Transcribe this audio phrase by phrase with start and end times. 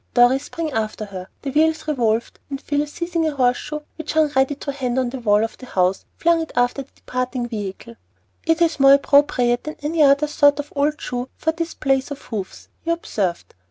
[0.15, 4.55] Dorry sprang after her; the wheels revolved; and Phil, seizing a horseshoe which hung ready
[4.55, 7.93] to hand on the wall of the house, flung it after the departing vehicle.
[8.47, 12.67] "It's more appropriate than any other sort of old shoe for this Place of Hoofs,"
[12.83, 13.53] he observed.